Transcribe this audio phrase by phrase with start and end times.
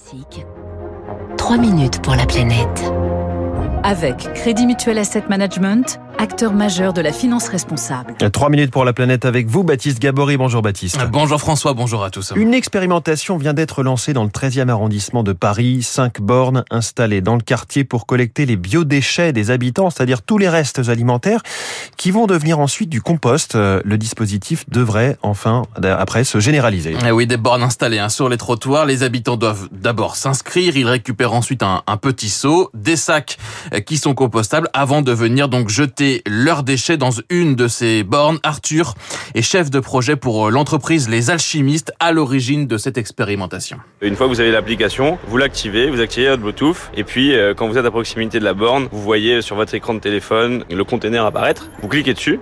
[0.00, 0.46] Classique.
[1.36, 2.92] 3 minutes pour la planète.
[3.82, 8.14] Avec Crédit Mutuel Asset Management, acteur majeur de la finance responsable.
[8.30, 10.36] Trois minutes pour la planète avec vous, Baptiste Gabory.
[10.36, 10.98] Bonjour Baptiste.
[11.10, 12.34] Bonjour François, bonjour à tous.
[12.36, 15.82] Une expérimentation vient d'être lancée dans le 13e arrondissement de Paris.
[15.82, 20.50] Cinq bornes installées dans le quartier pour collecter les biodéchets des habitants, c'est-à-dire tous les
[20.50, 21.40] restes alimentaires
[21.96, 23.54] qui vont devenir ensuite du compost.
[23.54, 26.96] Euh, le dispositif devrait enfin, après, se généraliser.
[27.06, 28.84] Eh oui, des bornes installées hein, sur les trottoirs.
[28.84, 30.76] Les habitants doivent d'abord s'inscrire.
[30.76, 33.38] Ils récupèrent ensuite un, un petit seau, des sacs
[33.72, 38.02] euh, qui sont compostables avant de venir donc jeter leurs déchets dans une de ces
[38.02, 38.38] bornes.
[38.42, 38.94] Arthur
[39.34, 43.78] est chef de projet pour euh, l'entreprise Les Alchimistes à l'origine de cette expérimentation.
[44.00, 47.54] Une fois que vous avez l'application, vous l'activez, vous activez votre Bluetooth et puis euh,
[47.54, 50.64] quand vous êtes à proximité de la borne, vous voyez sur votre écran de téléphone
[50.70, 51.70] le conteneur apparaître.
[51.82, 52.40] Vous cliquez dessus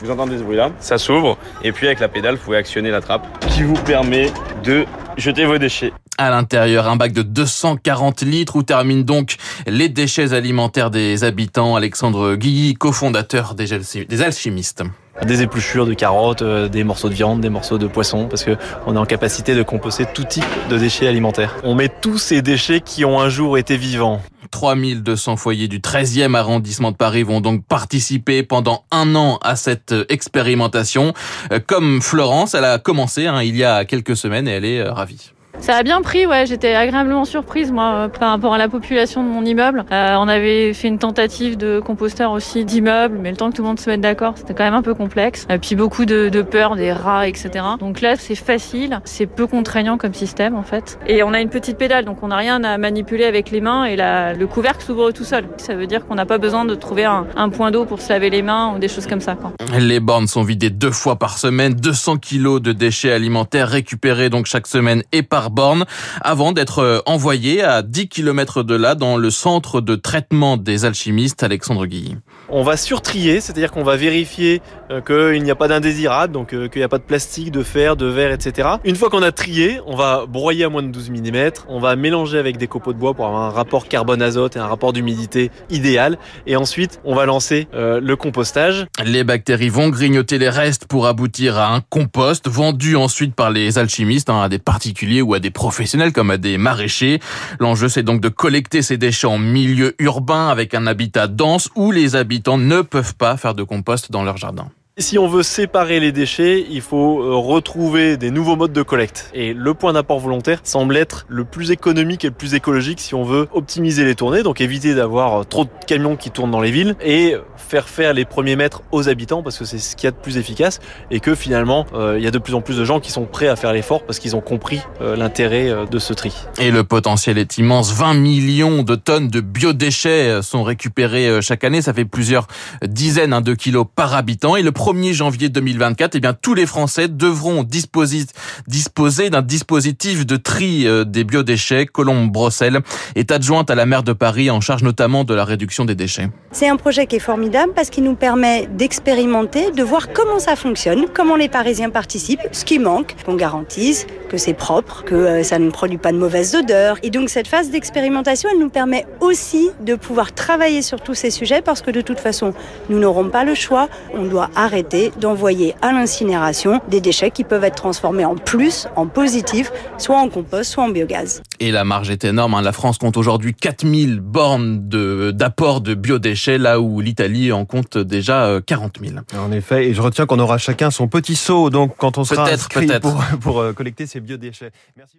[0.00, 3.00] vous entendez ce bruit-là, ça s'ouvre, et puis avec la pédale, vous pouvez actionner la
[3.00, 4.30] trappe qui vous permet
[4.62, 4.84] de
[5.16, 5.92] jeter vos déchets.
[6.20, 9.36] À l'intérieur, un bac de 240 litres où terminent donc
[9.68, 11.76] les déchets alimentaires des habitants.
[11.76, 13.66] Alexandre Guilly, cofondateur des,
[14.04, 14.82] des alchimistes
[15.26, 18.56] des épluchures de carottes, euh, des morceaux de viande, des morceaux de poisson, parce que
[18.86, 21.56] on est en capacité de composter tout type de déchets alimentaires.
[21.64, 24.20] On met tous ces déchets qui ont un jour été vivants.
[24.50, 29.94] 3200 foyers du 13e arrondissement de Paris vont donc participer pendant un an à cette
[30.08, 31.12] expérimentation.
[31.52, 34.80] Euh, comme Florence, elle a commencé hein, il y a quelques semaines et elle est
[34.80, 35.32] euh, ravie.
[35.60, 36.46] Ça a bien pris, ouais.
[36.46, 39.84] J'étais agréablement surprise, moi, euh, par rapport à la population de mon immeuble.
[39.90, 43.62] Euh, on avait fait une tentative de composteur aussi d'immeuble, mais le temps que tout
[43.62, 45.46] le monde se mette d'accord, c'était quand même un peu complexe.
[45.50, 47.64] Et puis beaucoup de, de peur des rats, etc.
[47.78, 50.98] Donc là, c'est facile, c'est peu contraignant comme système, en fait.
[51.06, 53.84] Et on a une petite pédale, donc on n'a rien à manipuler avec les mains
[53.84, 55.46] et le couvercle s'ouvre tout seul.
[55.58, 58.30] Ça veut dire qu'on n'a pas besoin de trouver un, point d'eau pour se laver
[58.30, 59.36] les mains ou des choses comme ça.
[59.78, 64.46] Les bornes sont vidées deux fois par semaine, 200 kilos de déchets alimentaires récupérés donc
[64.46, 65.84] chaque semaine et par borne
[66.20, 70.84] avant d'être euh, envoyé à 10 km de là dans le centre de traitement des
[70.84, 72.16] alchimistes Alexandre Guilly.
[72.48, 76.68] On va surtrier, c'est-à-dire qu'on va vérifier euh, qu'il n'y a pas d'indésirable, donc euh,
[76.68, 78.68] qu'il n'y a pas de plastique, de fer, de verre, etc.
[78.84, 81.96] Une fois qu'on a trié, on va broyer à moins de 12 mm, on va
[81.96, 85.50] mélanger avec des copeaux de bois pour avoir un rapport carbone-azote et un rapport d'humidité
[85.70, 88.86] idéal, et ensuite on va lancer le compostage.
[89.04, 93.78] Les bactéries vont grignoter les restes pour aboutir à un compost vendu ensuite par les
[93.78, 97.20] alchimistes hein, à des particuliers ou à des professionnels comme à des maraîchers.
[97.60, 101.90] L'enjeu c'est donc de collecter ces déchets en milieu urbain avec un habitat dense où
[101.90, 104.70] les habitants ne peuvent pas faire de compost dans leur jardin.
[105.00, 109.30] Si on veut séparer les déchets, il faut euh, retrouver des nouveaux modes de collecte.
[109.32, 113.14] Et le point d'apport volontaire semble être le plus économique et le plus écologique si
[113.14, 116.60] on veut optimiser les tournées, donc éviter d'avoir euh, trop de camions qui tournent dans
[116.60, 120.06] les villes et faire faire les premiers mètres aux habitants parce que c'est ce qu'il
[120.06, 120.80] y a de plus efficace
[121.12, 123.24] et que finalement euh, il y a de plus en plus de gens qui sont
[123.24, 126.32] prêts à faire l'effort parce qu'ils ont compris l'intérêt de ce tri.
[126.58, 127.92] Et le potentiel est immense.
[127.92, 131.82] 20 millions de tonnes de biodéchets sont récupérés chaque année.
[131.82, 132.48] Ça fait plusieurs
[132.82, 134.56] dizaines hein, de kilos par habitant.
[134.56, 140.36] Et le 1er janvier 2024, eh bien, tous les Français devront disposer, d'un dispositif de
[140.38, 141.84] tri euh, des biodéchets.
[141.84, 142.80] Colombe Brossel
[143.14, 146.30] est adjointe à la maire de Paris en charge notamment de la réduction des déchets.
[146.52, 150.56] C'est un projet qui est formidable parce qu'il nous permet d'expérimenter, de voir comment ça
[150.56, 155.42] fonctionne, comment les Parisiens participent, ce qui manque, qu'on garantisse que c'est propre, que euh,
[155.42, 156.96] ça ne produit pas de mauvaises odeurs.
[157.02, 161.30] Et donc cette phase d'expérimentation, elle nous permet aussi de pouvoir travailler sur tous ces
[161.30, 162.54] sujets parce que de toute façon,
[162.88, 163.90] nous n'aurons pas le choix.
[164.14, 164.77] On doit arrêter
[165.18, 170.28] d'envoyer à l'incinération des déchets qui peuvent être transformés en plus, en positif, soit en
[170.28, 171.42] compost, soit en biogaz.
[171.60, 172.54] Et la marge est énorme.
[172.54, 172.62] Hein.
[172.62, 174.88] La France compte aujourd'hui 4000 bornes
[175.32, 179.20] d'apport de, biodéchets, là où l'Italie en compte déjà 40 euh, 000.
[179.36, 182.48] En effet, et je retiens qu'on aura chacun son petit seau donc quand on sera
[182.48, 184.70] inscrit pour, pour euh, collecter ces biodéchets.
[184.96, 185.18] Merci.